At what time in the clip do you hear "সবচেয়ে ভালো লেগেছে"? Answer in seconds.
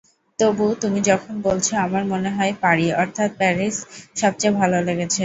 4.15-5.19